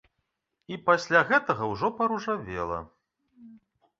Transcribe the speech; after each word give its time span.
І 0.71 0.77
пасля 0.87 1.19
гэтага 1.31 1.67
ўжо 1.73 1.87
паружавела. 2.01 2.79